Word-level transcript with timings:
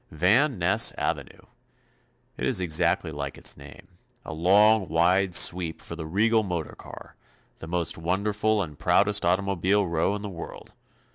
Van 0.09 0.57
Ness 0.57 0.91
avenue. 0.93 1.43
It 2.35 2.47
is 2.47 2.59
exactly 2.59 3.11
like 3.11 3.37
its 3.37 3.55
name. 3.55 3.87
A 4.25 4.33
long 4.33 4.87
wide 4.89 5.35
sweep 5.35 5.79
for 5.79 5.95
the 5.95 6.07
regal 6.07 6.41
motor 6.41 6.73
car, 6.73 7.15
the 7.59 7.67
most 7.67 7.99
wonderful 7.99 8.63
and 8.63 8.79
proudest 8.79 9.23
automobile 9.23 9.85
row 9.85 10.15
in 10.15 10.23
the 10.23 10.27
world. 10.27 10.73